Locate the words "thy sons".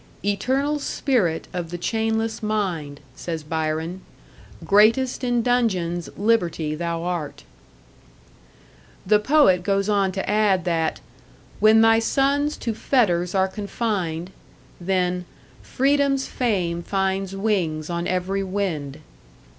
11.81-12.57